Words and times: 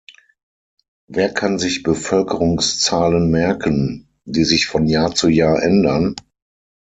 Wer 1.07 1.31
kann 1.31 1.59
sich 1.59 1.83
Bevölkerungszahlen 1.83 3.29
merken, 3.29 4.09
die 4.25 4.45
sich 4.45 4.65
von 4.65 4.87
Jahr 4.87 5.13
zu 5.13 5.27
Jahr 5.27 5.61
ändern? 5.61 6.15